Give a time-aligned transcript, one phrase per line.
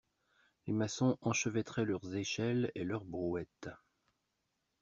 [0.65, 3.69] Les maçons enchevêtraient leurs échelles et leurs brouettes.